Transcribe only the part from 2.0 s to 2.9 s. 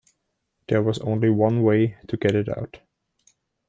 to get it out.